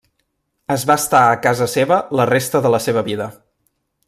Es 0.75 0.85
va 0.91 0.95
estar 1.01 1.21
a 1.25 1.37
casa 1.43 1.69
seva 1.75 2.01
la 2.21 2.29
resta 2.33 2.63
de 2.67 2.73
la 2.77 2.81
seva 2.91 3.09
vida. 3.11 3.33